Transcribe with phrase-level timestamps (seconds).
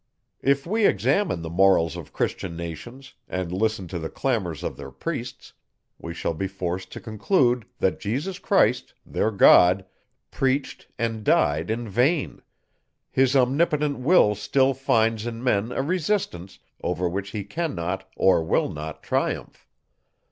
[0.41, 4.89] If we examine the Morals of Christian nations, and listen to the clamours of their
[4.89, 5.53] priests,
[5.99, 9.85] we shall be forced to conclude, that Jesus Christ, their God,
[10.31, 12.41] preached and died, in vain;
[13.11, 18.69] his omnipotent will still finds in men, a resistance, over which he cannot, or will
[18.71, 19.67] not triumph.